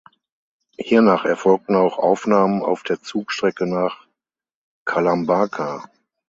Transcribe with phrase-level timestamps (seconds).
[0.79, 4.07] Hiernach erfolgten auch Aufnahmen auf der Zugstrecke nach
[4.83, 5.91] Kalambaka.